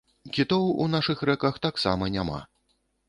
[0.37, 2.39] Кітоў у нашых рэках таксама няма.